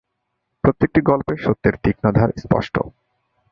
[0.63, 2.75] প্রত্যেকটি গল্পে সত্যের তীক্ষ্ণ ধার স্পষ্ট।